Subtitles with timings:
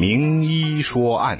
[0.00, 1.38] 名医说案。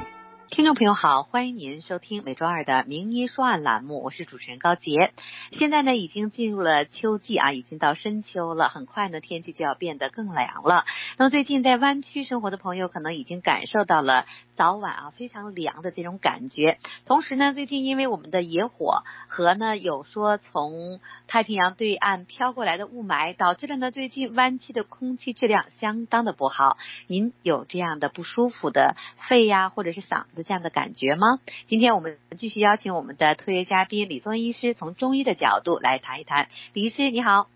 [0.50, 5.12] 听众朋友好，欢迎您收听每周二的《名医说案》栏目，我是主持人高洁。
[5.52, 10.86] 现在呢，已经进入了秋季啊，已经到深秋了，很快呢，天气就要变得更凉了。
[11.18, 14.26] 那么最近在湾区生活的朋友，可能已经感受到了
[14.56, 16.78] 早晚啊非常凉的这种感觉。
[17.06, 26.76] 同时呢，最近因为我们的野火和呢有说从太平洋对岸飘过来的雾霾，导致了呢最近湾区的空气质量相当的不好。
[27.06, 28.96] 您有这样的不舒服的
[29.28, 30.39] 肺呀，或者是嗓子？
[30.42, 31.38] 这样的感觉吗？
[31.66, 36.48] 今天我们继续邀请我们的特约嘉宾李宗医师，从中医的角度来谈一谈。
[36.72, 37.48] 李医师你好，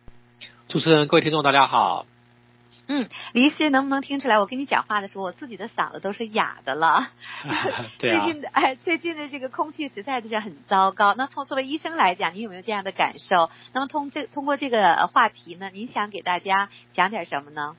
[0.68, 2.06] 主持人、各位听众大家好。
[2.86, 4.38] 嗯，李医师能不能听出来？
[4.38, 7.08] 我跟你讲话的时候，我自己的嗓子都是哑的了。
[7.98, 8.24] 对啊。
[8.24, 11.14] 最近的哎，最近的这个空气实在是很糟糕。
[11.14, 13.48] 那从作为医生来讲，你有没有这样的感受？
[13.72, 17.74] 那么通这通过这个话题呢，您想给大家讲点什么呢？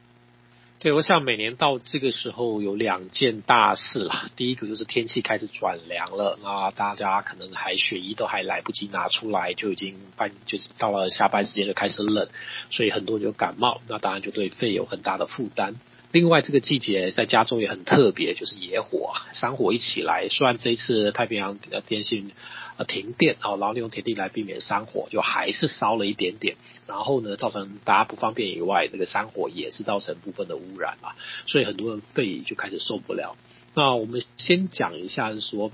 [0.78, 4.30] 对，我想每年到这个时候有两件大事啦。
[4.36, 12.28] 第一个就是天气开始转凉了，那大家可能还雪衣都还来不及拿出来，就已经半就是到了下班时间就开始冷，
[12.70, 15.76] 所以很多人就感冒，那当然就对肺有很大的负担。
[16.11, 20.28] 另外，这个季节在加州也很特别，就是野火、山火一起来。
[20.30, 22.31] 虽然这一次太平洋呃电信
[22.78, 26.56] 呃停电啊，然后利用田地来避免山火，就还是烧了一点点。
[26.88, 31.16] 然后呢，造成大家不方便以外，那个山火也是造成部分的污染啊，
[31.48, 33.36] 所以很多人肺就开始受不了。
[33.73, 35.72] 那我们先讲一下，是说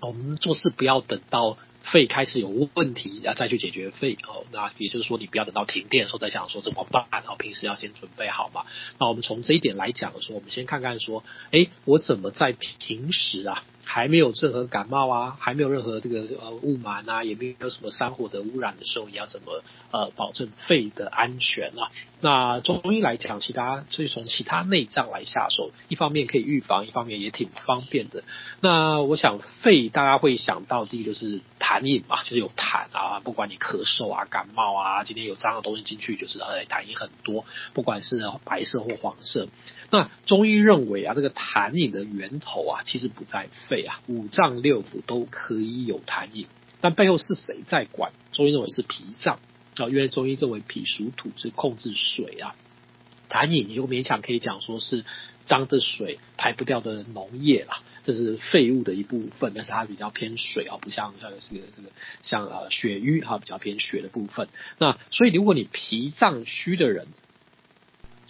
[0.00, 1.58] 我们做事不要等到。
[1.84, 4.44] 肺开始有问题，要再去解决肺哦。
[4.50, 8.64] 那也就是说，你不要等到停电的时候再想说怎么办，然后平时要先准备好嘛。
[8.98, 13.64] 那我们从这一点来讲的时候，我们先看看说，哎，我怎么在平时啊？
[13.84, 21.90] 还没有任何感冒啊，还没有任何这个呃雾霾啊，也没有什么山火的污染的时候，你要怎么呃保证肺的安全啊？
[22.20, 28.24] 那中医来讲，其他所以从其他内脏来下手，一方面可以预防，一方面也挺方便的。
[28.60, 37.44] 那我想肺大家会想到第一个就是痰饮嘛，就是有痰啊，不管你咳嗽啊、感冒啊，今天有脏的东西进去，就是呃痰饮很多，
[37.74, 39.48] 不管是白色或黄色。
[39.90, 46.46] 那中医认为啊，这个痰饮的源头啊，其实不在肺啊，五脏六腑都可以有痰饮，
[46.80, 48.12] 但背后是谁在管？
[48.32, 49.40] 中医认为是脾脏
[49.76, 52.54] 啊，因为中医认为脾属土，是控制水啊。
[53.28, 55.04] 痰饮你就勉强可以讲说是
[55.44, 61.88] 脏的水排不掉的脓液啦，这是废物的一部分，但是它比较偏水啊，不像像这个这个
[62.22, 64.48] 像呃血瘀哈，比较偏血的部分。
[64.78, 67.08] 那所以如果你脾脏虚的人，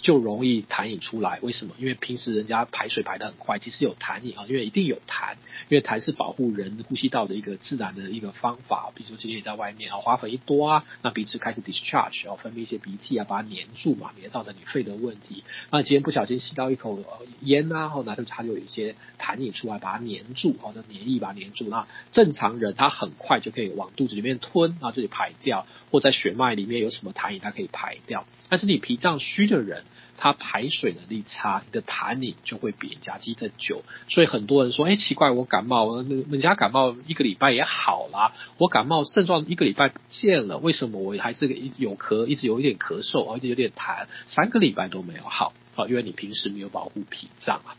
[0.05, 1.75] 就容易痰饮出来，为什么？
[1.79, 5.33] 因为平时人家排水排得很快，其实有痰饮啊，因为一定有痰，
[5.71, 8.93] 因为痰是保护人呼吸道的一个自然的一个方法。
[8.95, 15.43] 比如说今天你在外面啊，花粉一多啊，那鼻子开始 discharge，然后分泌一些鼻涕啊，把它黏住嘛，免得造成你肺的问题。
[15.71, 17.03] 那今天不小心吸到一口
[17.41, 21.67] 烟啊，然后呢，它就有一些痰饮出来，把它黏住，或者黏液把它黏住。
[21.71, 28.27] 那正常人他很快就可以往肚子里面吞，然后这里排掉，或在血脉里面有什么痰饮，它可以排掉。
[28.49, 29.85] 但是你脾脏虚的人，
[30.17, 33.83] 他排水能力差，你的痰饮就会比人家积得久。
[34.09, 45.87] 所以很多人说，哎，奇怪，我感冒，人家感冒一个礼拜也好啦，我感冒症状一个礼拜不见了，为什么我还是一直有咳，一直有一点咳嗽，而且有点痰，三个礼拜都没有好啊？
[45.89, 47.75] 因为你平时没有保护脾脏啊。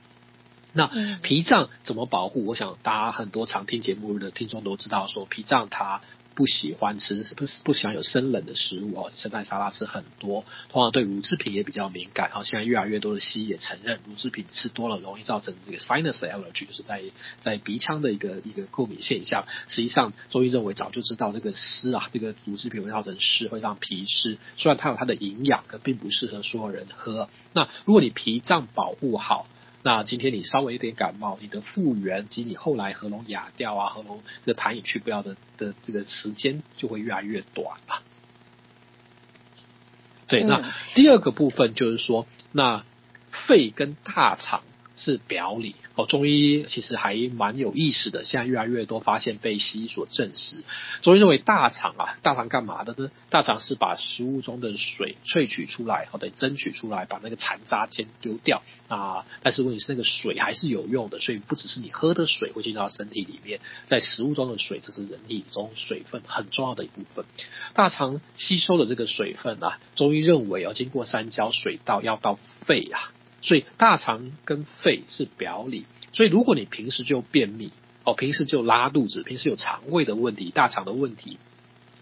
[0.73, 0.89] 那
[1.21, 2.45] 脾脏怎么保护？
[2.45, 6.01] 我想大家很多常听节目的听众都知道，说脾脏它。
[6.35, 12.27] 不喜欢吃，不不喜欢有生冷的食物哦，生菜沙拉吃很多，通常对乳制品也比较敏感。
[12.27, 17.01] 然后现在越来越多的西医也承认，乳制品吃多了容易造成这个 sinus allergy，就是在
[17.41, 19.45] 在鼻腔的一个一个过敏现象。
[19.67, 24.37] 实际上，中医认为早就知道这个湿啊，这个乳制品会造成湿，会让脾湿。
[24.57, 27.29] 虽然它有它的营养，可并不适合所有人喝。
[27.53, 29.47] 那如果你脾脏保护好，
[29.85, 38.01] 那今天你稍微有点感冒，你的复原及你后来喉咙哑掉啊，喉咙这个痰也去不了的的这个时间就会越来越短了。
[40.25, 42.83] 对，那第二个部分就是说，那
[43.29, 44.63] 肺跟大肠
[44.95, 45.75] 是表里。
[45.95, 50.63] 哦，中医其实还蛮有意思的，现在越来越多发现被西医所证实。
[51.01, 53.09] 中医认为大肠啊，大肠干嘛的呢？
[53.29, 59.25] 大肠是把食物中的水萃取出来，或者争取出来，把那个残渣先丢掉啊。
[59.41, 67.23] 但是问题是那个水还是有用的，所以不只是你喝的水会进到身体里面，在食物中的水，这是人体中水分很重要的一部分。
[67.73, 73.13] 大肠吸收的这个水分啊，中医认为要经过三焦水道要到肺啊。
[73.45, 77.71] 所以大肠跟肺是表里，所以如果你平时就便秘
[78.03, 81.37] 哦，平时就拉肚子，平时有肠胃的问题、大肠的问题，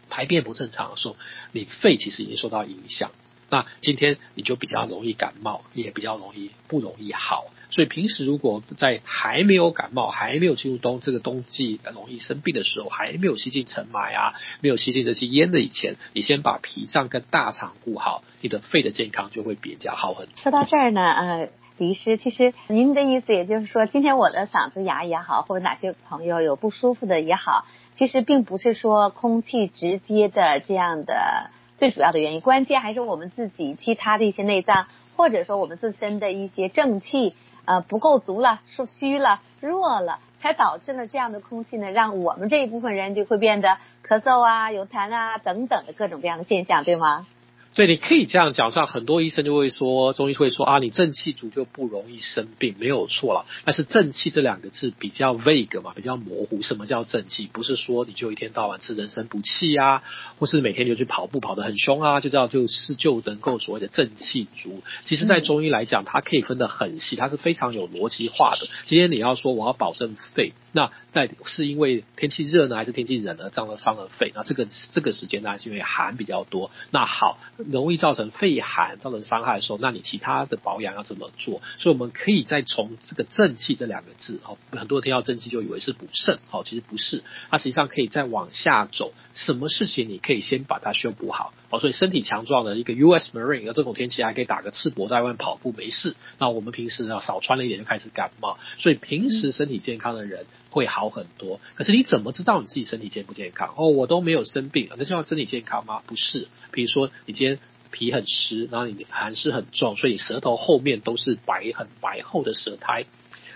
[0.09, 1.17] 排便不正常的时候，
[1.51, 3.11] 你肺其实已经受到影响。
[3.49, 7.45] 那今天你就比较容易感冒，也比较容易不容易好。
[7.73, 20.33] 所以平时如果在还没有感冒、还没有进入冬这个冬季容易生病的时候，还没有吸进尘霾啊，没有吸进这些烟的以前，你先把脾脏跟大肠顾好，你的肺的健康就会比较好很多。
[20.43, 21.49] 说到这儿呢，呃，
[21.79, 27.65] 李医师，其实您的意思也就是说，今天我的嗓子哑也好，或者哪些朋友有不舒服的也好，
[27.95, 34.85] 其实并不是说空气直接的这样的最主要的原因，关键还是我们自己其他的一些内脏。
[35.15, 37.35] 或者说我们自身的一些正气
[37.65, 43.77] 呃不够足了，受虚了、弱了，才导致了这样的空气呢，让我们这一部分人就会变得
[44.07, 47.25] 咳嗽啊、有痰啊等等的各种各样的现象，对吗？
[47.75, 53.47] 对，你可以这样讲，像很多医生就会说，中医会说啊，你正气足就不容易生病，没有错了。
[53.65, 56.61] 但是正气这两个字比较 vague 嘛，比较模糊。
[56.61, 57.49] 什么叫正气？
[57.51, 60.03] 不是说你就一天到晚吃人参补气啊，
[60.37, 64.83] 或是每天就去跑步跑得很凶啊，就叫就是就能够所谓的正气足。
[65.05, 68.67] 其实，在中医来讲，它可以分得很细，它是非常有逻辑化的。
[68.85, 70.53] 今天你要说我要保证肺。
[70.75, 73.51] 那在是因为天气热呢，还是天气冷呢？
[73.53, 74.31] 这样的伤了肺。
[74.33, 76.71] 那这个这个时间呢，是因为寒比较多。
[76.89, 81.61] 那好，容易造成肺寒，造成伤害的时候，那你其他的保养要怎么做？
[81.77, 87.23] 所以我们可以再从这个正气这两个字，哦，很多人听到正气就以为是补肾，哦，其实不是。
[87.51, 96.15] 它实际上可以再往下走，什么事情你可以先把它修补好，哦，所以身体强壮的一个 US Marine，而这种天气还可以打个赤膊在外面跑步没事。
[96.39, 100.47] 那我们平时呢，少穿了一点就开始感冒，所以平时身体健康的人。
[100.73, 103.73] 会好很多，可是你怎么知道你自己身体健不健康？
[103.77, 106.01] 哦，我都没有生病，那叫身体健康吗？
[106.07, 106.47] 不是。
[106.71, 107.59] 比如说你今天
[107.91, 113.05] 皮很湿，然后你寒湿很重，所以舌头后面都是白很白厚的舌苔。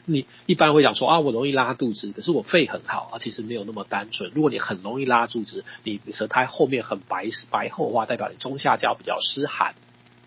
[0.05, 4.31] 你一般会讲说啊，我容易拉肚子，可是我肺很好啊，其实没有那么单纯。
[4.33, 9.73] 如果你很容易拉肚子，你舌苔后面很白白厚的话，代表你中下焦比较湿寒。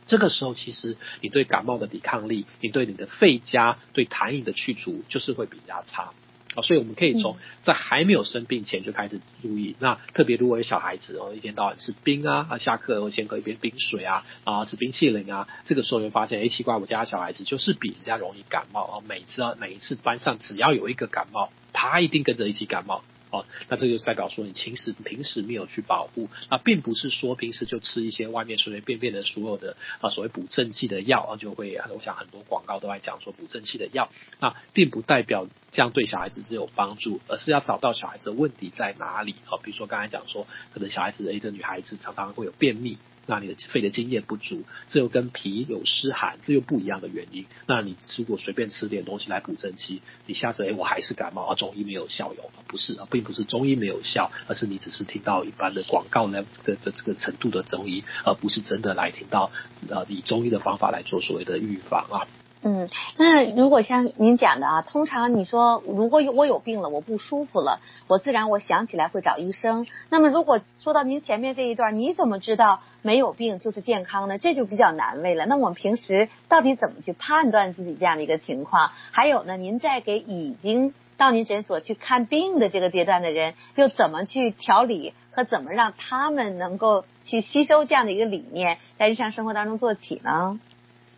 [0.06, 6.10] 这个时候，其实你对感冒的抵抗力，你对你的肺家对痰饮的去除，就是会比较差。
[6.56, 9.76] 啊，所以我们可以从在还没有生病前就开始注意。
[9.79, 18.99] 那特别如果有小孩子哦，一天到晚吃冰啊，啊下课我先喝一杯冰水啊，啊吃冰淇淋啊，这个时候就会发现，哎，奇怪，我家小孩子就是比人家容易感冒啊。
[19.08, 23.05] 每次啊，每一次班上只要有一个感冒，他一定跟着一起感冒。
[23.31, 34.11] 哦，那这就代表说你平时平时没有去保护，那并不是说平时就吃一些外面随随便便的所有的啊所谓补正气的药啊就会，我想很多广告都在讲说补正气的药，
[34.41, 42.99] 那并不代表这样对小孩子是有帮助，而是要找到小孩子的问题在哪里啊，比如说刚才讲说，可能小孩子诶这女孩子常常会有便秘。
[43.31, 47.47] 那你的肺的津液不足，这又跟脾有湿寒，这又不一样的原因。
[47.69, 59.53] 那你如果随便吃点东西来补正气，你下次哎我还是感冒啊，中医没有效用，不是啊，并不是中医没有效，而是你只是听到一般的广告呢的的这个程度的中医，而不是真的来听到
[59.88, 62.27] 呃以中医的方法来做所谓的预防啊。
[62.62, 69.86] 嗯，那如果像您讲的啊，通常你说如果有我有病了，我不舒服了，我自然我想起来会找医生。
[70.10, 74.36] 那么如果说到您前面这一段，你怎么知道没有病就是健康呢？
[74.36, 75.46] 这就比较难为了。
[75.46, 78.90] 那我们平时到底怎么去判断自己这样的一个情况？
[79.10, 90.60] 还有呢，您在给已经到您诊所去看病的这个阶段的人，又怎么去调理和怎么让他们能够去吸收这样的一个理念，在日常生活当中做起呢？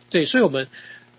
[0.09, 0.69] 对，所以我们。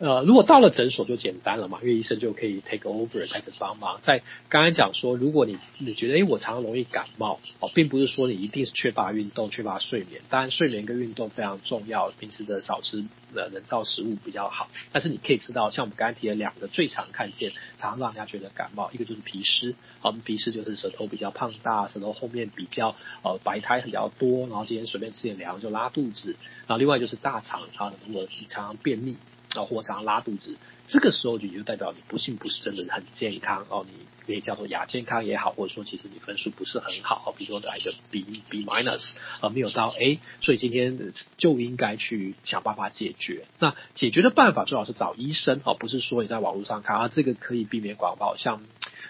[0.00, 4.00] 呃，如果到了诊所就简单了嘛，因为医生就可以 take over 开始帮忙。
[4.02, 10.20] 在刚才讲说，如果你你觉得，诶，我常常容易感冒，哦，并不是说你一定是缺乏运动、缺乏睡眠。
[10.28, 13.04] 当然，睡眠跟运动非常重要，平时的少吃
[13.36, 14.68] 呃人造食物比较好。
[14.90, 26.34] 但是你可以知道，像我们刚才提的两个最常看见，常常让人家觉得感冒，一个就是脾湿，我们脾湿就是舌头比较胖大，舌头后面比较呃白苔比较多，然后今天随便吃点凉就拉肚子。
[26.66, 29.16] 然后另外就是大肠啊，如果你常常便秘。
[29.54, 30.56] 啊，或常拉肚子，
[30.88, 33.92] 这个时候就就代表你不幸不是真的很健康哦，你
[34.26, 43.46] 可以叫做亚健康也好，或者说其实你分数不是很好，比如说来个 B B minus，而没有到 A，所以今天就应该去想办法解决。
[43.58, 48.62] 那解决的办法最好是找医生哦，不是说你在网络上看啊，这个可以避免广告，像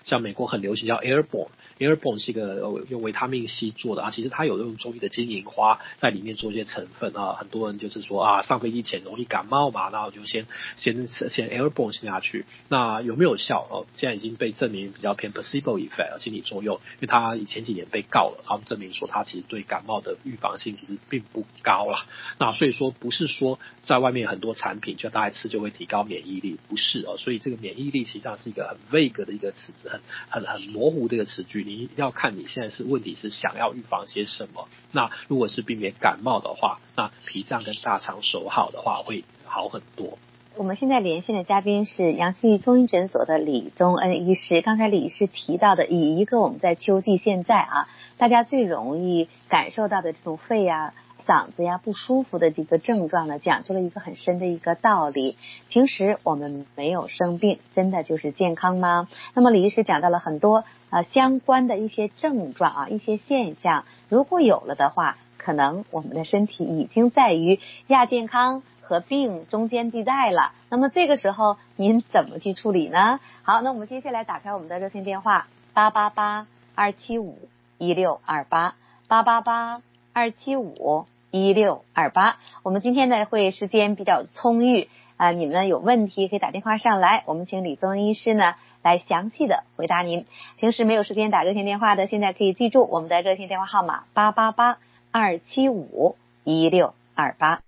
[0.05, 1.49] 像美国很流行叫 Airborne。
[1.79, 13.67] Airborne 是一个用维他命 C 做的啊，其实它有用中医的金银花在里面做一些成分啊，很多人就是说啊，上飞机前容易感冒嘛，那我就先先先 Airborne 先下去，那有没有效？
[13.69, 22.07] 哦，现在已经被证明比较偏 placebo effect 心理作用，因为它前几年被告了，他们证明说它其实对感冒的预防性其实并不高啦。
[22.39, 31.64] 那所以说不是说在外面很多产品就大家吃就会提高免疫力，不是哦，所以这个免疫力实际上是一个很 vague 的一个词词，很很很模糊的一个词句。
[31.65, 34.69] 你要看你现在是问题是想要预防些什么。
[34.93, 40.19] 那如果是避免感冒的话，那脾脏跟大肠守好的话会好很多。
[40.57, 44.61] 我们现在连线的嘉宾是阳气中医诊所的李宗恩医师。
[44.61, 50.95] 刚才李医师提到的，以一个我们在秋季现在啊，大家最容易感受到的这种肺啊、
[51.27, 55.37] 嗓子呀不舒服的这个症状呢，讲出了一个很深的一个道理。
[55.69, 59.09] 平时我们没有生病，真的就是健康吗？
[59.35, 68.63] 那么李医师讲到了很多呃相关的一些症状啊，一些现象，如果有了的话，可能我们的身体已经在于亚健康。
[68.87, 73.19] 和病中间地带了，那么这个时候您怎么去处理呢？
[73.43, 77.39] 好，那我们接下来打开我们的热线电话八八八二七五
[77.79, 78.75] 一六二八
[79.09, 79.81] 八八八
[80.13, 82.37] 二七五一六二八。
[82.63, 90.27] 我们今天的会时间比较充裕啊、呃，你们有问题可以打电话上来，我们请李宗恩医师呢来详细的回答您。
[90.59, 94.79] 平时没有时间打热线电话的，现在可以记住我们的热线电话号码八八八
[95.11, 96.15] 二七五
[96.45, 97.63] 一六二八。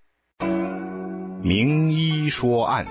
[1.42, 2.86] 名医说案，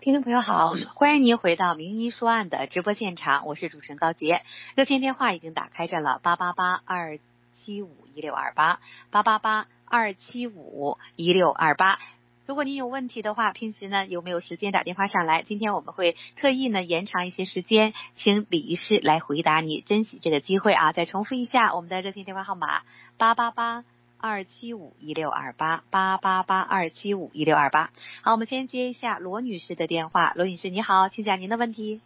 [0.00, 4.42] 听众朋友好，欢迎您回到名医说案的直播现场，我是主持人高杰。
[4.74, 7.20] 热线电话已经打开着了，八八八二
[7.52, 8.80] 七五一六二八，
[9.10, 11.98] 八八八二七五一六二八。
[12.46, 15.42] 如果您有问题的话，平时呢有没有时间打电话上来？
[15.42, 20.92] 今天我们会特意呢延长一些时间，请李医师来回答你，珍惜这个机会啊！
[20.92, 22.82] 再重复一下我们的热线电话号码：
[23.16, 23.84] 八八八。
[24.18, 27.90] 二七五一六二八八八八二七五一六二八，
[28.22, 30.32] 好，我们先接一下罗女士的电话。
[30.34, 32.00] 罗女士，你好，请讲您的问题。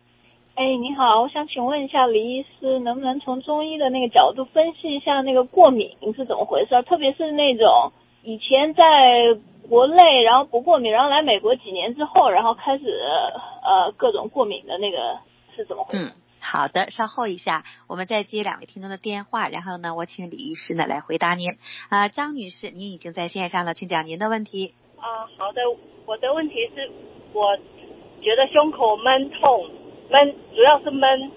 [0.60, 6.82] 哎，你好，我想请问一下李医师，能不能从中医的那个角度分析一下那个过敏是怎么回事？
[6.82, 7.90] 特别是那种
[8.22, 9.38] 以前在
[9.70, 12.84] 国内然后不过敏，然后来美国几年之后，然后开始
[13.64, 15.16] 呃各种过敏的那个
[15.56, 16.04] 是怎么回事？
[16.04, 16.12] 嗯
[16.42, 21.52] 好的，稍后一下，我们再接两位听众的电话，然后呢，我请李医师呢来回答您。
[21.88, 24.74] 啊、呃，张女士，您已经在线上了，请讲您的问题。
[24.98, 25.62] 啊，好的，
[26.04, 26.90] 我的问题是，
[27.32, 27.56] 我
[28.20, 29.66] 觉得胸口闷痛，
[30.10, 31.30] 闷主要是闷，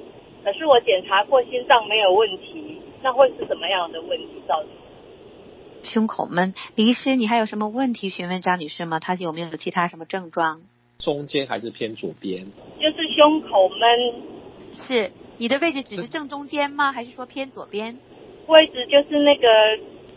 [0.44, 4.70] 可是我检查过心脏没有问题，那会是什么样的问题造成？
[5.84, 9.00] 胸口闷，李医师，你还有什么问题询问张女士吗？
[9.00, 10.62] 她有没有其他什么症状？
[10.98, 12.46] 中间还是偏左边？
[12.80, 14.13] 就是胸口闷。
[14.74, 16.92] 是你的位置只是正中间吗？
[16.92, 17.98] 还是说偏左边？
[18.48, 19.48] 位置就是那个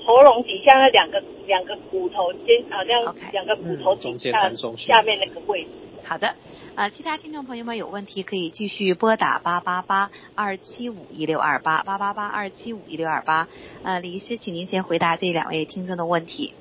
[0.04, 4.32] 喉咙底下那两个两个骨头间，好像两个骨头中间
[4.76, 5.70] 下面那个位置。
[6.04, 6.34] 好的，
[6.76, 13.48] 呃，其他听众朋友们有问题可以继续拨打八八八二七五一六二八八八八二七五一六二八。
[13.82, 16.52] 呃，李医师，请您先回答这两位听众的问题。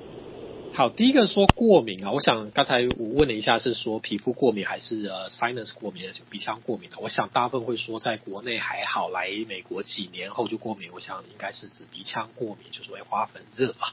[0.76, 6.98] 好，第一个说过敏啊，我想刚才我问了一下，是说皮肤过敏还是呃 sinus 过敏，鼻腔过敏的？
[6.98, 13.88] 我想大部分会说在国内还好，来美国几年后就过敏，我想应该是指鼻腔过敏，就是为花粉热啊。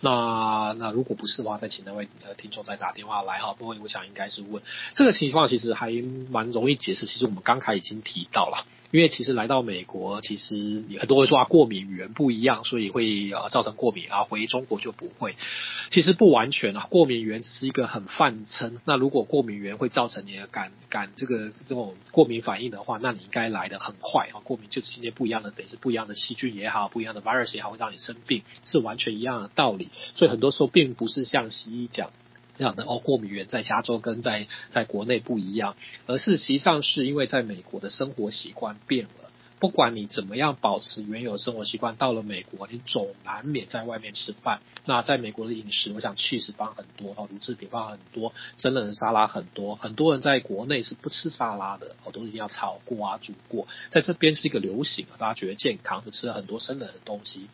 [0.00, 3.54] 那那如果不是的话，再请那位呃听众再打电话来哈。
[3.54, 4.62] 不过我想应该是问
[4.92, 5.90] 这个情况，其实还
[6.28, 7.06] 蛮容易解释。
[7.06, 8.66] 其实我们刚才已经提到了。
[8.90, 14.24] 因为其实来到美国，其实很多人说啊，过敏源不一样，所以会呃造成过敏啊。
[14.24, 15.36] 回中国就不会，
[15.90, 16.86] 其实不完全啊。
[16.88, 18.78] 过敏源只是一个很泛称。
[18.84, 24.40] 那如果过敏源会造成你的感感这个这种过敏反应的话，那你应该来得很快啊。
[24.44, 29.88] 过敏就是今天不一样的，等于是不一样的细菌也好，不一样的 virus 也好，会让你生病，是完全一样的道理。
[30.14, 32.10] 所以很多时候并不是像西医讲。
[32.56, 39.10] 这样的哦，过敏源在加州跟在在国内不一样，而是实际上是因为在美国的生活习惯变了。
[39.58, 44.60] 不管你怎么样保持原有的生活习惯，到了美国你总难免在外面吃饭。
[44.84, 49.74] 那在美国的饮食，我想 cheese 放很多哦，乳制品放很多，生冷的沙拉很多。
[49.74, 53.66] 很多人在国内是不吃沙拉的，哦，都一定要炒过啊、煮过。
[53.90, 57.48] 在这边是一个流行，大家觉得健康，就吃了很多生冷的东西，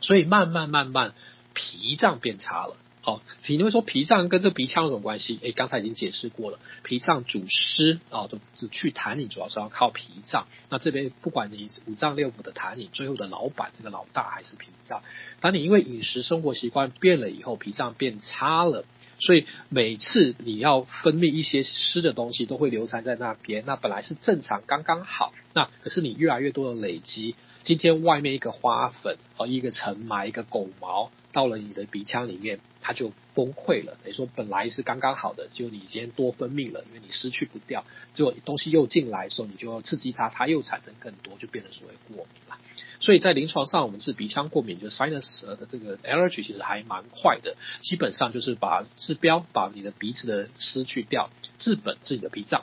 [0.00, 1.12] 所以慢慢慢慢
[1.52, 2.78] 脾脏变差了。
[3.06, 5.38] 哦，你会说脾脏跟这鼻腔有什么关系？
[5.40, 10.48] 诶，刚才已经解释过了，脾脏主湿啊，就、去痰饮主要是要靠脾脏。
[10.70, 15.04] 那这边不管你五脏六腑的痰饮，最后的老板这个老大还是脾脏。
[15.40, 18.84] 当你因为饮食生活习惯变了以后，脾脏变差了，
[19.20, 23.62] 所以每次你要分泌一些湿的东西，都会流残在那边。
[23.66, 27.36] 那本来是正常刚刚好，那可是你越来越多的累积。
[27.66, 33.98] 今天外面一个花粉，和，一个尘螨，一个狗毛，到了你的鼻腔里面，它就崩溃了。
[34.04, 42.56] 等于说本来是刚刚好的，就你今天多分泌了，因为你失去不掉，结果东西又进来的时候，你就要刺激它，它又产生更多，就变成所谓过敏了。
[43.00, 52.62] 所以在临床上，我们治鼻腔过敏，就 sinus 的这个 allergy，其实还蛮快的，基本上就是把治标，把你的鼻子的湿去掉，治本治你的脾脏。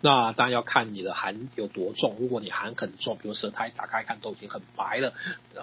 [0.00, 2.16] 那当然要看你的寒有多重。
[2.20, 5.12] 如果你寒很重，比如舌苔打开看都已经很白了，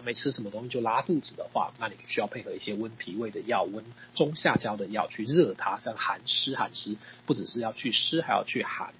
[0.03, 8.93] 没吃什么东西就拉肚子的话，那你需要配合一些温脾胃的药、温中下焦的药去热它，这样寒湿寒湿，不只是要去湿，还要去寒。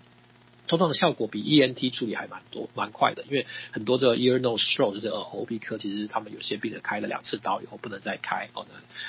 [0.68, 8.66] 通常的效果比 ENT 处理还蛮多、蛮快的，因为很多这 ear nose throat 就是耳喉鼻科，其实他们有些病人开了两次刀以后不能再开，哦，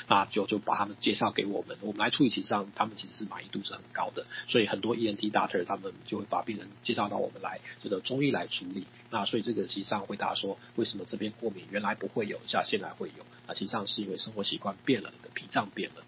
[0.09, 8.87] 那就就把他们介绍给我们，我们来处理，其实上他们其实是满意度是很高的，所以很多 ENT doctor 他们就会把病人介绍到我们来，这个中医来处理。
[9.11, 16.03] 那所以这个实际上回答说，为什么这边过敏原来不会有，像现在会有，那实际上是因为生活习惯变了，你的脾脏变了。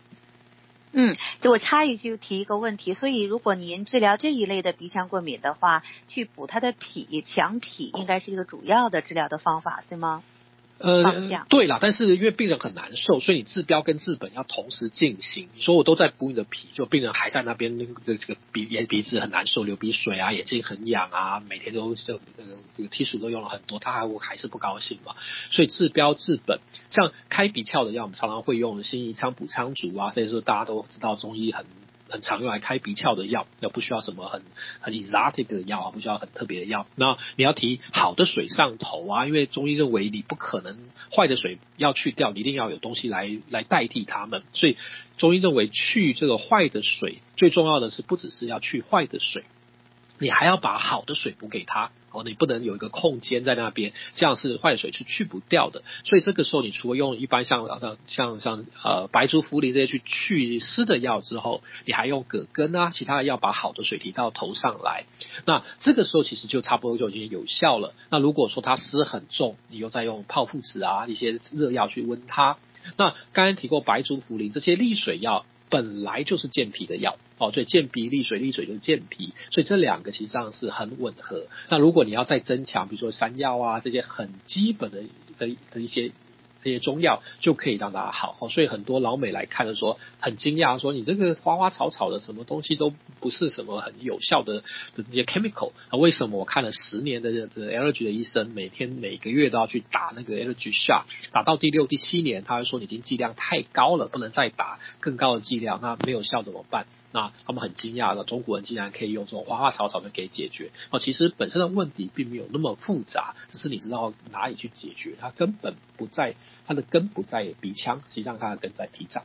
[0.92, 10.22] 嗯，就我插一句提一个问题，所以如果您治疗这一类的鼻腔过敏的话，去补它的脾、强脾，应该是一个主要的治疗的方法，对吗？
[10.78, 15.48] 呃，对啦，但是因为病人很难受，所以你治标跟治本要同时进行。
[15.56, 22.20] 你说我都在补你的脾，就病人还在那边，那个这个鼻眼鼻子很难受，流鼻水啊，眼睛很痒啊，每天都这个
[22.76, 25.16] 这个 Tissue 都用了很多，他还我还是不高兴嘛。
[25.50, 31.66] 所以治标治本，像开鼻窍的药，我们常常会用辛夷昌补昌竹啊，所以说大家都知道中医很。
[32.08, 34.42] 很常用来开鼻窍的药，那不需要什么很
[34.80, 36.86] 很 exotic 的药啊，不需要很特别的药。
[36.96, 40.78] 那你要提好的水上头啊，因为中医认为你不可能
[41.14, 44.42] 坏的水要去掉，你一定要有东西来来代替它们。
[44.52, 44.76] 所以
[45.16, 49.44] 中医认为去这个坏的水，最重要的是不只是要去坏的水，
[50.18, 51.90] 你还要把好的水补给它。
[52.10, 55.82] 哦，你不能有一个空间在那边，这样是坏水是去不掉的。
[56.04, 57.66] 所以这个时候，你除了用一般像
[58.06, 65.04] 像像呃白术、茯苓这些去去湿的药之后，你还用葛根啊，其他的药把好的水提到头上来。
[65.44, 67.94] 那这个时候其实就差不多就已经有效了。
[68.10, 72.56] 那如果说它湿很重，你又再用泡附子啊一些热药去温它。
[72.96, 75.44] 那刚刚提过白术、茯苓这些利水药。
[75.68, 81.46] 本来就是健脾的药哦，所以健脾利水，利水就是健脾，所以这两个实际上是很吻合。
[81.68, 85.02] 那如果你要再增强，比如说山药啊这些很基本的
[85.38, 86.12] 的的一些。
[86.62, 94.60] 这些中药就可以让大家好，所以很多老美来看的时候很惊讶，说你这个花花草草的什么东西都不是什么很有效的
[94.96, 95.96] 的这些 chemical 啊？
[95.96, 106.86] 为什么我看了十年的这这 allergy 的医生，每天每个月都要去打那个 L G shot，打到第六第七年，他会说你已经剂量太高了，不能再打更高的剂量，那没有效怎么办？
[107.10, 110.98] 那他们很惊讶的，中国人竟然可以用这种花花草草的给解决哦。
[110.98, 116.34] 其实本身的问题并没有那么复杂，只是你知道哪里去解决，它根本不在，
[116.66, 119.24] 它的根不在鼻腔，实际上它的根在脾脏。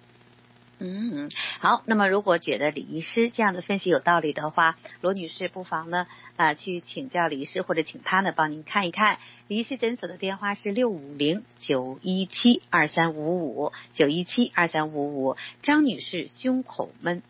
[0.80, 1.84] 嗯，好。
[1.86, 9.20] 那么如果觉得李医师这样的分析有道理的话，罗女士不妨呢啊、去请教李医师，或者请他呢帮您看一看。
[9.48, 15.38] 李医师诊所的电话是六五零九一七二三五五九一七二三五五。
[15.62, 17.22] 张女士胸口闷。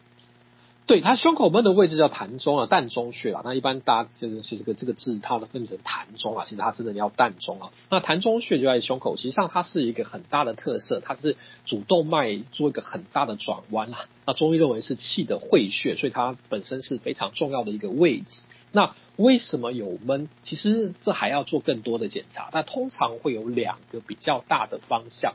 [0.85, 3.41] 对，它胸口闷的位置叫膻中啊，膻中穴啊。
[3.45, 7.71] 那一般大家这个是这个这个字，它的分成膻中啊，其实它真的要膻中啊。
[7.89, 14.07] 那膻中穴就在胸口，实际上它是一个很大的特色，它是主动脉做一个很大的转弯啦。
[14.25, 18.41] 那中医认为是气的会穴，所以它本身是非常重要的一个位置。
[18.73, 20.27] 那为什么有闷？
[20.43, 25.33] 其实这还要做更多的检查，但通常会有两个比较大的方向。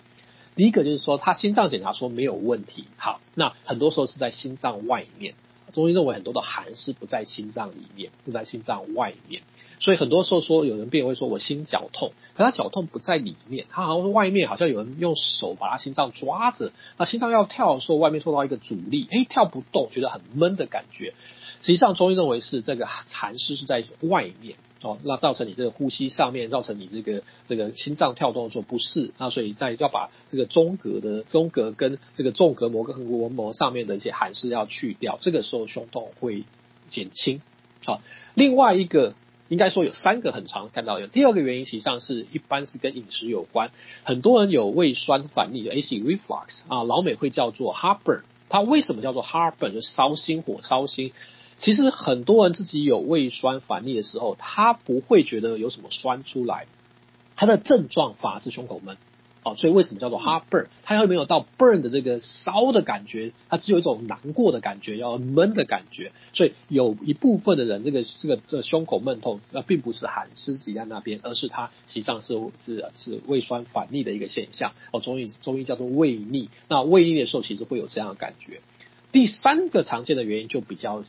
[0.59, 5.35] 第一个就是说，他心脏检查说没有问题，好，那很多时候是在心脏外面。
[5.73, 9.43] 中医认为很多的寒湿不在心脏里面，不在心脏外面，
[9.79, 21.15] 所以很多时候说有人病会说我心绞痛，可他绞痛不在里面，他好像是外面好像有人用手把他心脏抓着，那心脏要跳的时候，外面受到一个阻力，诶，跳不动，觉得很闷的感觉。
[21.61, 24.57] 实际上中医认为是这个寒湿是在外面。
[24.81, 36.45] 哦，那造成你这个呼吸上面，造成你这个这个心脏跳动的时候不适，那所以在要把这个中隔的中隔跟这个纵隔膜跟横膈膜上面的一些寒湿要去掉，这个时候胸痛会
[36.89, 37.43] 减轻。
[37.85, 38.01] 好，
[38.35, 39.15] 另外一个
[39.49, 43.73] 应该说有三个很常看到的，第二个原因实际上是一般是跟饮食有关，
[44.05, 49.73] 很多人有胃酸反逆的 acid reflux 啊，老美会叫做 heartburn，它为什么叫做 heartburn？
[49.73, 51.13] 就烧心火烧心。
[51.59, 56.67] 其实很多人自己有胃酸反逆的时候，他不会觉得有什么酸出来，
[57.35, 58.97] 他的症状反而是胸口闷，
[59.43, 60.67] 哦，所以为什么叫做 heartburn？
[60.85, 66.13] 它又没有到 burn 的这个烧的感觉，它只有一种难过的感觉，要闷的感觉。
[66.33, 74.75] 所以有一部分的人，这个这个这个胸口闷痛，那并不是寒湿积在那边，而是它实际上是是是胃酸反逆的一个现象。
[74.93, 76.51] 哦，中医中医叫做胃逆。
[76.69, 78.61] 那胃逆的时候，其实会有这样的感觉。
[79.11, 81.03] 第三个常见的原因就比较。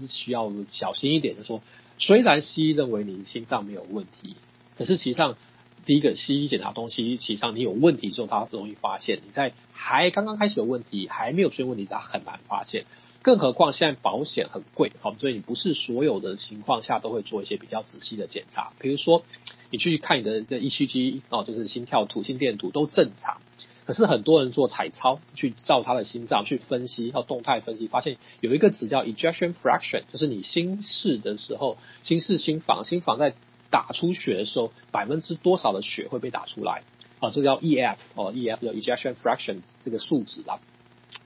[0.00, 1.62] 是需要小心一点的说，
[1.98, 4.36] 虽然西医认为你心脏没有问题，
[4.76, 5.36] 可是实际上，
[5.84, 9.20] 第一个西医检查东西，其实上你有问题之后，它容易发现。
[9.24, 12.84] 你在还刚刚开始有问题，还没有出现问题，它很难发现。
[13.22, 18.72] 更何况现在保险很贵，好，所以你不是所有的情况下都会做一些比较仔细的检查。
[18.78, 19.24] 比如说，
[19.70, 23.40] 你去看你的这 ECG 哦，就是心跳图、心电图都正常，
[23.86, 33.34] 可是很多人做彩超去照他的心脏去分析，要动态分析，发现有一个值叫 ejection fraction，就是你心室的时候，心室心房，心房在
[33.70, 36.82] 打出血的时候，百分之多少的血会被打出来？
[37.20, 40.58] 啊，这叫 EF 哦，EF 叫 ejection fraction 这个数值啦。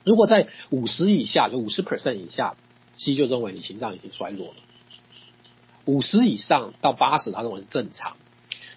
[0.05, 2.57] 如果在五十以下，就五十 percent 以下，
[2.97, 4.55] 西医就认为你心脏已经衰弱了。
[5.87, 8.17] 五十以上到八十，他认为是正常。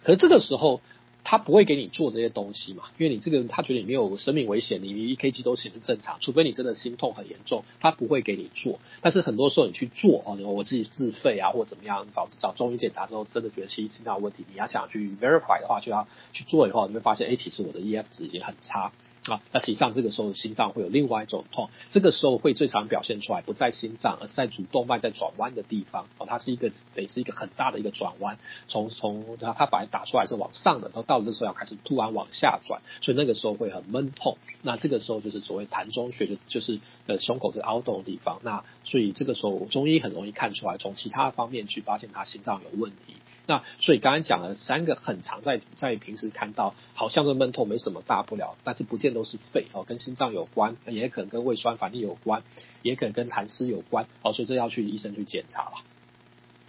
[0.03, 0.81] 可是这个时候，
[1.23, 8.79] 他不会给你做这些东西嘛，因为你这个他觉得你没有生命危险，你一 KG 都显示正常，除非你真的心痛很严重，他不会给你做。
[9.01, 18.91] 但是很多时候你去做哦，我自己自费啊，或怎么样，找找中医检查之后，真的觉得心脏有问题，你要想去 verify 的话，就要去做以后，你会发现，哎，其实我的 EF 值已经很差。
[19.25, 26.07] 啊，那实际上这个时候心脏会有另外一种痛，这个时候会最常表现出来不在心脏，而是在主动脉在转弯的地方。
[26.17, 34.37] 哦，它是一个得是一个很大的一个转弯，从从它它本来打出来是往上的，然后到了这时候要开始突然往下转，所以那个时候会很闷痛。
[34.61, 38.41] 那这个时候就是所谓痰中穴，就就是呃胸口是凹洞的地方。
[38.43, 43.15] 那所以这个时候中医很容易看出来，从其他方面去发现他心脏有问题。
[43.45, 52.43] 那所以刚刚讲了三个很常在在平时看到，好像跟闷痛没什么大不了，但是不见都是肺哦，跟心脏有关，也可能跟胃酸反应有关，
[52.81, 55.71] 也可能跟痰湿有关哦，所以这要去医生去检查了。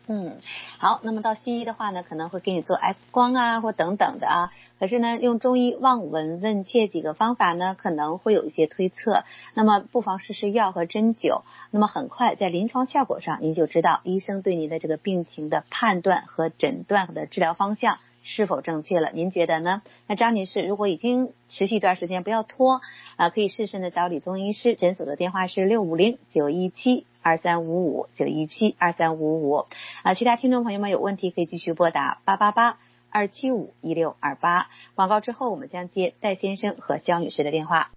[0.06, 0.36] 嗯，
[0.78, 4.52] 好，那么到西医的话呢，可能会给你做 X 光啊，或等等的啊。
[4.78, 9.24] 可是呢，用中医望闻问切几个方法呢，可能会有一些推测。
[9.54, 11.42] 那么不妨试试药和针灸。
[11.70, 19.12] 那么很快在临床效果上，您就知道医生对您的这个病情的判断和诊断和的治疗方向是否正确了。
[19.12, 19.82] 您觉得呢？
[20.08, 22.80] 那张女士，如果已经持续一段时间，不要拖
[23.14, 24.74] 啊，可以试试呢找李宗医师。
[24.74, 27.06] 诊所的电话是六五零九一七。
[27.26, 29.64] 二三五五九一七二三五五
[30.02, 32.76] 啊，其他听众朋友们有问题可以继续拨打八八八
[33.08, 34.68] 二七五一六二八。
[34.94, 37.92] 广告之后，我们将接戴先生和肖女士的电话。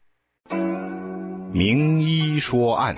[1.51, 2.95] 名医说案。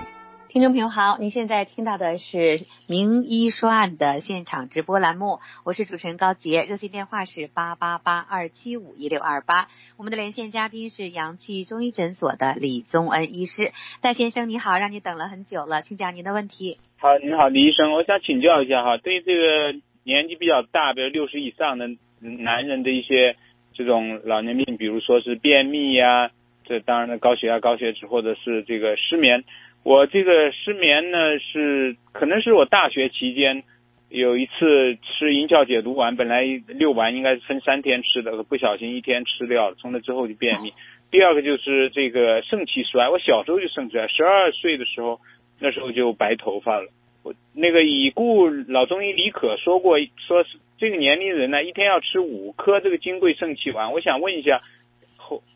[0.52, 2.36] 听众朋友好，您现在听到的是
[2.88, 9.68] 《名医说案》的现场直播栏目，我是主持人高杰，热线电话是八八八二七五一六二八。
[9.96, 16.78] 我们的连线嘉宾是阳气中医诊所的李宗恩医师，戴先生你好，让你等了很久了，请讲您的问题。
[16.98, 21.86] 好，你好，李医生，我想请教一下哈，对于这个年纪比较大，比如六十以上的
[22.18, 23.36] 男人的一些
[23.72, 26.32] 这种老年病，比如说是便秘呀、
[26.64, 29.44] 这当然的高血压、高血脂，或者是这个失眠。
[29.82, 33.64] 我这个失眠呢，是可能是我大学期间
[34.08, 40.72] 有一次吃银翘解毒丸，本来六丸应该是分三天吃的，不小心一天吃掉了，从那之后就便秘。
[41.10, 45.20] 第二个就是这个肾气衰，我小时候就肾衰，十二岁的时候
[45.58, 46.88] 那时候就白头发了。
[47.22, 53.92] 我那个已故老中医李可说过，说是这个年龄人呢，一天要吃五颗这个金匮肾气丸。
[53.92, 54.60] 我想问一下，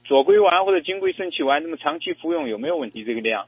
[0.04, 3.04] 左归丸或者金匮肾气丸，那么长期服用有没有问题？
[3.04, 3.46] 这个量？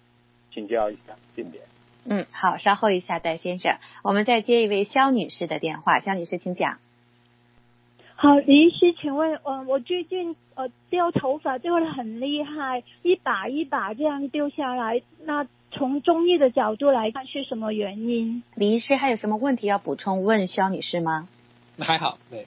[0.56, 1.60] 请教一下，谢谢。
[2.06, 6.00] 嗯，好，稍后一下，戴先生，我们再接一位肖女士的电话。
[6.00, 6.78] 肖女士，请讲。
[8.14, 18.42] 好，李医师，请问，呃，我最近呃掉头发掉的很厉害，一把一把这样掉下来，那从中医的角度来看是什么原因？
[18.54, 21.28] 李医师还有什么问题要补充问肖女士吗？
[21.78, 22.46] 还好，对。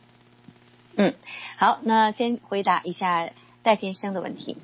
[0.98, 1.14] 嗯，
[1.58, 3.30] 好，那先回答一下
[3.62, 4.58] 戴先生的问题。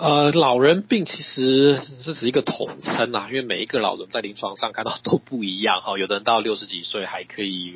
[0.00, 5.98] 呃，老人病其实这是一个统称啊，因为每一个老人在临床上看到都不一样 哈。
[5.98, 7.74] 有的人到六十几岁还可以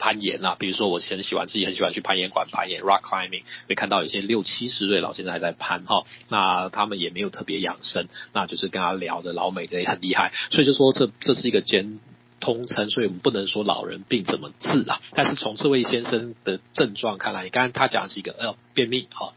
[0.00, 6.02] 攀岩啊，比如说我很喜欢自己很喜欢去攀岩馆攀岩 （rock climbing），会看到有些六七十岁老先生还在攀哈。
[6.28, 12.00] 那他们也没有特别养生，那就是跟他聊的老美的也很厉害，所以就说这这是一个兼
[12.40, 15.00] 通称，所以我们不能说老人病怎么治啊。
[15.12, 19.34] 但是从这位先生的症状看来，你刚刚他讲的是一个呃便秘哈。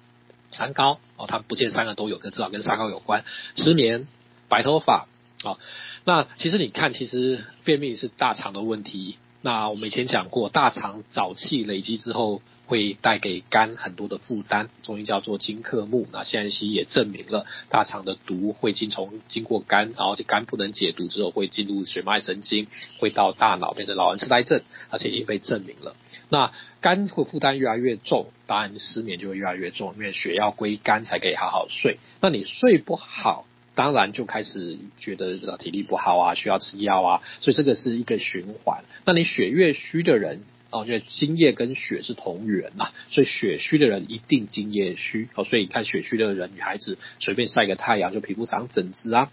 [0.56, 3.24] 三高哦，他不见三个都有，跟至少跟三高有关。
[3.56, 4.08] 失眠、
[4.48, 5.08] 白头发
[5.44, 5.60] 哦，
[6.06, 9.18] 那其实你看，其实便秘是大肠的问题。
[9.42, 16.08] 那我们以前讲过，大肠早气累积之后，会带给肝很多的负担，中医叫做金克木。
[16.12, 22.68] 那现在西医也证明了，大肠的毒会经从经过肝，然后这肝不能解毒之后，会进入血脉神经，
[23.00, 25.96] 会到大脑变成老人痴呆症，而且已经被证明了。
[26.30, 26.52] 那
[26.82, 32.00] 肝会负担越来越重，当然失眠就会越来越重，因为血要归肝才可以好好睡。
[32.20, 38.84] 那你睡不好，当然就开始觉得体力不好啊，需要吃药啊，所以这个是一个循环。
[39.06, 40.42] 那你血越虚的人。
[40.76, 49.32] 哦，因为津液跟血是同源嘛，所以血虚的人一定津液虚哦，所以你看血虚的人，女孩子随便晒个太阳就皮肤长疹子啊。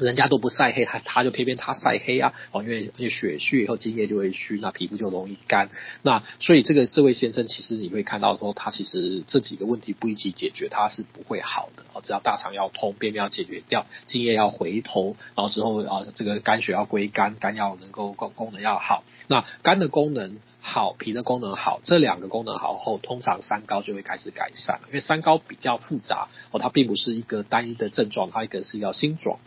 [0.00, 2.32] 人家都不晒黑，他他就偏偏他晒黑啊！
[2.52, 5.70] 哦，因为因为血虚以后津液就会虚，那皮肤就容易干。
[6.02, 11.84] 那所以这个这位先生其实你会看到说，他其实这几个问题不一起解决，他是不会好的。
[11.92, 19.04] 哦，只要大肠要通，便秘要解决掉，津液要回头，然后之后啊，这个肝血要归肝，肝要能够功功能要好。
[19.26, 20.38] 那肝的功能
[20.68, 24.88] 好，脾的功能好，这两个功能好后，通常三高就会开始改善了。
[24.88, 29.38] 因为三高比较复杂哦，它并不是一个单一的症状，它一个是要心状。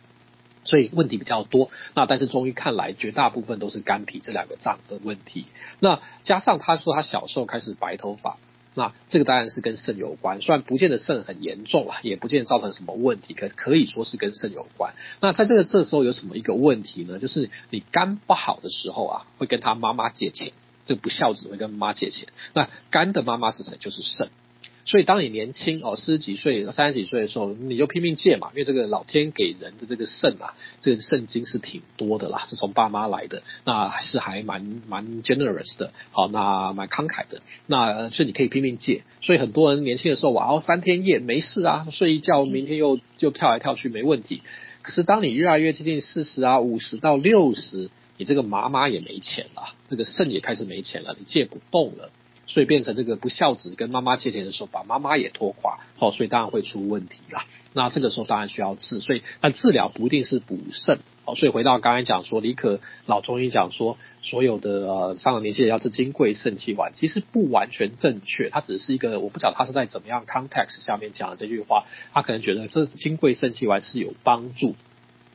[0.64, 5.46] 所以问题比较多，那但是中医看来，绝大部分都是肝脾这两个脏的问题。
[5.80, 8.38] 那加上他说他小时候开始白头发，
[8.74, 14.94] 那这个当然是跟肾有关，虽然不见得肾很严重啊，也不见得造成什么问题，可可以说是跟肾有关。
[15.20, 17.20] 那在这个这时候有什么一个问题呢？
[17.20, 20.54] 就是你肝不好的时候啊，会跟他妈妈借钱，
[20.86, 22.28] 这不孝子会跟妈借钱。
[22.54, 23.78] 那肝的妈妈是谁？
[23.80, 24.30] 就是肾。
[24.84, 39.04] 所以，当你年轻哦，四十几岁、三十几岁的时候，你就拼命借嘛，因为这个老天给人的这个肾啊，这个肾精是挺多的啦，是从爸妈来的，那还是还蛮蛮 generous 的，好，那蛮慷慨的，那所以你可以拼命借。
[39.22, 44.42] 所以很多人年轻的时候，哇，哦，三天夜没事啊，睡一觉，明天又就跳来跳去没问题。
[44.82, 47.92] 可是当你越来越接近四十啊、五十到六十，
[48.22, 52.12] 你这个妈妈也没钱了，这个肾也开始没钱了，你借不动了。
[52.46, 57.48] 所以变成这个不孝子跟妈妈借钱的时候，把妈妈也拖垮，哦，所以当然会出问题啦。
[57.74, 74.76] 那这个时候当然需要治，所以但治疗不一定是补肾，哦，所以回到刚才讲说，李可老中医讲说，所有的呃上了年纪的要吃金匮肾气丸，其实不完全正确，它只是一个我不晓得他是在怎么样 context 下面讲的这句话，他可能觉得这金匮肾气丸是有帮助。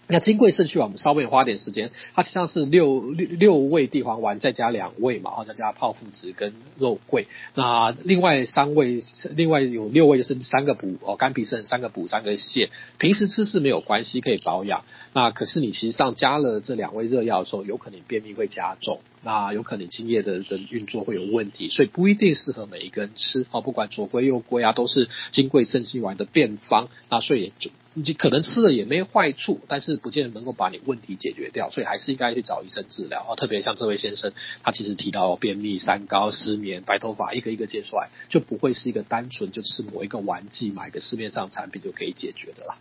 [0.08, 7.26] 那金匮肾虚丸，我们稍微花点时间，它实际上是六六六味地黄丸再加两味嘛，哦再加泡附子跟肉桂。
[7.54, 9.02] 那另外三味，
[9.34, 12.68] 另外有六味就是三个补哦，肝脾肾三个补三个泻。
[12.98, 14.84] 平时吃是没有关系，可以保养。
[15.12, 23.60] 那可是你其实上加了这两味热药的时候，有可能便秘会加重，那有可能津液的的运作会有问题，所以不一定适合每一个人吃哦。
[23.60, 26.88] 不管左归右归啊，都是金匮肾气丸的便方。
[27.10, 27.72] 那所以就。
[27.98, 33.36] 你可能吃了也没坏处，但是不见得能够把你问题解决掉，所以还是应该去找医生治疗啊。
[33.36, 42.76] 特别像这位先生，他其实提到便秘、三高、失眠、白头发，一个一个接出来，就不会是一个单纯就吃某一个丸剂、买个市面上产品就可以解决的啦。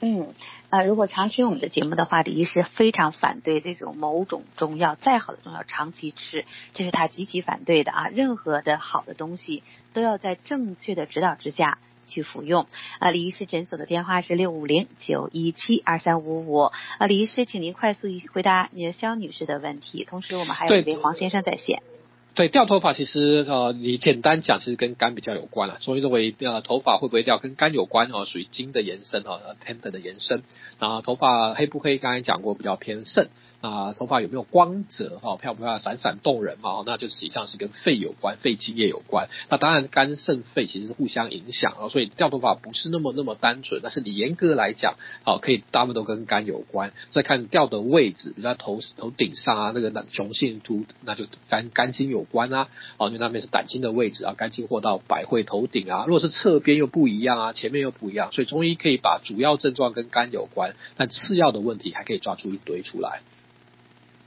[0.00, 0.34] 嗯，
[0.70, 8.08] 呃，如果常听我们的节目的话，李医师非常反对这种某种中药，再好的中药长期吃，这是他极其反对的啊。
[8.08, 11.78] 任何的好的东西都要在正确的指导之下。
[12.10, 12.66] 去服用
[13.00, 16.58] 啊，李医师诊所的电话是六五零九一七二三五五
[16.96, 21.82] 啊，李医师，请您快速一回答你的肖女士的问题，同时我们还有一位黄先生在线。
[21.84, 21.97] 对，
[22.38, 25.78] 对掉头发其实呃，你简单讲，其实跟肝比较有关了。
[25.80, 30.44] 中医认为，呃，头发会不会掉跟肝有关哦，属于筋的延伸哦，tendon 的延伸。
[30.78, 33.28] 然后头发黑不黑，刚才讲过比较偏肾。
[33.60, 35.18] 啊，头发有没有光泽？
[35.18, 35.80] 哈，漂不漂亮？
[35.80, 36.84] 闪闪动人嘛？
[36.86, 39.28] 那就实际上是跟肺有关，肺津液有关。
[39.48, 43.80] 那当然，肝肾肺其实是互相影响啊，所以掉头发不是那么那么单纯。
[43.82, 44.94] 但是你严格来讲，
[45.24, 46.92] 好，可以大部分都跟肝有关。
[47.10, 52.68] 再看掉的位置，比如在头头顶上啊，那个那雄性秃，那就肝肝经有关啊。
[52.96, 56.04] 哦，因为那边是胆经的位置啊，肝经或到百会头顶啊。
[56.06, 63.20] 如果是侧边又不一样啊，前面又不一样，所以中医可以把主要症状跟肝有关，但次要的问题还可以抓出一堆出来。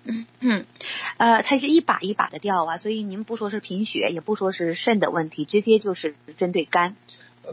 [0.03, 0.65] 嗯嗯，
[1.17, 6.95] 呃，它是一把一把的掉啊，所以您不说是贫血，也不说是肾的问题，直接就是针对肝。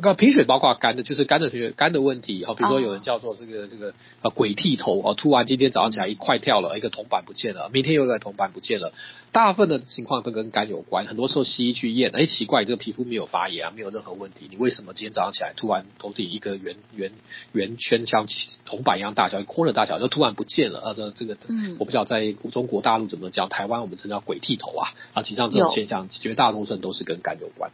[0.00, 2.44] 那贫血包括肝的，就是肝的血肝的问题。
[2.44, 8.92] 好，比如说有人叫做这个这个呃鬼剃头哦，突然今天早上起来一块跳了，一个铜板不见了，明天又一个铜板不见了。
[9.32, 17.12] 大部分的情况都跟肝有关，很多时候西医去验，哎，奇怪，这个皮肤没有发炎啊，没有任何问题，你为什么今天早上起来突然头顶一个圆圆
[17.52, 18.26] 圆圈像
[18.66, 20.80] 铜板一样大小，一颗的大小就突然不见了？
[20.80, 24.92] 啊，这这个，嗯，我不知道在中国大陆怎么叫，台湾我们称叫鬼剃头啊。
[25.14, 27.70] 啊，其实际上这种现象绝大多数都是跟肝有关。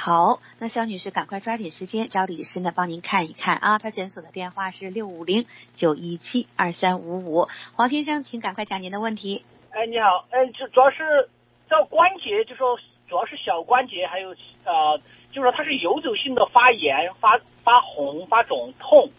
[0.00, 3.78] 好，那肖女士赶快抓紧时间找李医师呢，帮您看一看啊。
[3.80, 7.48] 他诊所的电话是六五零九一七二三五五。
[7.74, 9.44] 黄先生，请赶快讲您的问题。
[9.70, 11.28] 哎，你好，嗯，主主要是
[11.68, 14.28] 这关节，就说主要是小关节，还有
[14.64, 15.00] 呃，
[15.32, 19.10] 就说它是游走性的发炎、发发红、发肿、痛，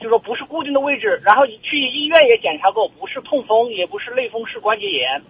[0.00, 1.20] 就说不是固定的位置。
[1.24, 5.20] 然后你去医院也检查过，不是痛风，也不是类风湿关节炎，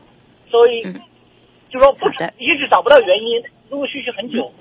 [0.50, 0.82] 所以
[1.70, 4.52] 就说不一直找不到原因，陆陆续续很久。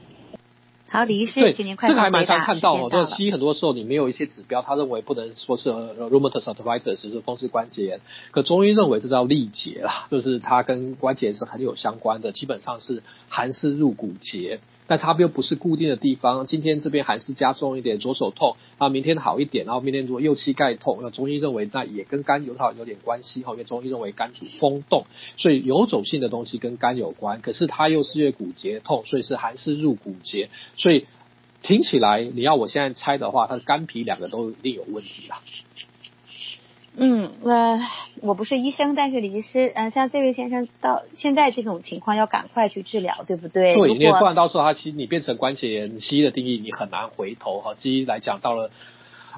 [0.92, 2.90] 好，李医师，对，请您快这个还蛮常看到哦。
[2.92, 8.02] 这西医很多时候你没有一些指标，他认为不能说是 rheumatoid arthritis 是风湿关节炎，
[8.32, 14.60] 可中医认为这叫力竭啦，就是它跟关节是很有相关的，基本上是寒湿入骨节。
[14.88, 25.06] 但它又不是固定的地方，今天这边寒湿加重一点，左手痛啊，明天好一点，然后明天如果右膝盖痛，那中医认为那也跟肝有好有点关系哈，因为中医认为肝主风动，
[25.38, 31.06] 所以游走性的东西跟肝有关，可是它又是因为骨节痛，所以是寒湿入骨节，所以
[31.62, 35.42] 听起来你要我现在猜的话，它的肝脾两个都一定有问题啦。
[36.98, 37.80] 嗯，呃，
[38.22, 43.76] 我不是医生，但是李医师，嗯、呃，像这位先生到现在这种情况，要赶快去治疗，对不对？
[43.76, 47.74] 对，你不然到时候他其实你变成关节炎，西医的定义你很难回头哈。
[47.76, 48.72] 西医来讲，到了。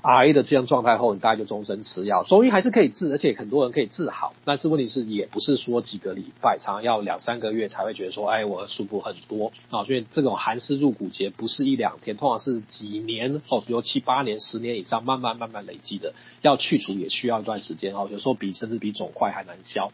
[0.04, 2.24] 癌的这样状态后，你大概就终身吃药。
[2.24, 4.34] 中医还是可以治，而且很多人可以治好。
[4.46, 9.86] 但是问题是，也不是说几个礼拜，常常要两三个月才会觉得说，哎，我舒服很多啊。
[9.86, 18.10] 所以这种寒湿入骨节不是一两天，通常是几年哦，比如七八年、十年以上，慢慢慢慢累积的，要去除也需要一段时间哦。
[18.12, 19.92] 有时候比甚至比肿块还难消。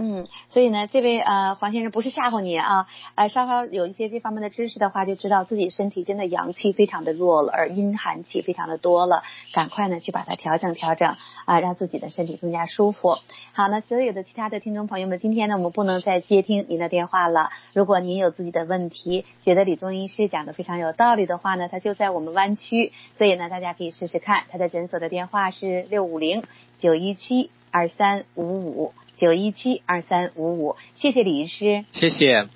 [0.00, 13.16] 嗯，所以呢，这位呃黄先生不是吓唬你啊，呃稍稍有一些这方面的知识的话，就知道自己身体真的阳气非常的弱了，而阴寒气非常的多了，赶快呢去把它调整调整啊，让自己的身体更加舒服。
[13.52, 17.50] 好，那所有的其他的听众朋友们，今天呢我们不能再接听您的电话了。
[17.72, 26.44] 如果您有自己的问题，觉得李宗医师讲的非常有道理的话呢，他就在我们湾区，所以呢大家可以试试看，他的诊所的电话是六五零
[26.78, 28.92] 九一七二三五五。
[29.18, 32.48] 九一七二三五五，谢谢李医师，谢谢。